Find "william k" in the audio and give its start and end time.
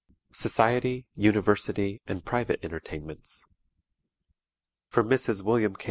5.43-5.79